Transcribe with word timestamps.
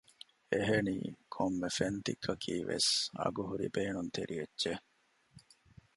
އެހެނީ 0.51 0.95
ކޮންމެ 1.33 1.69
ފެން 1.77 1.99
ތިއްކަކީ 2.05 2.53
ވެސް 2.69 2.89
އަގުހުރި 3.19 3.67
ބޭނުންތެރި 3.75 4.35
އެއްޗެއް 4.39 4.85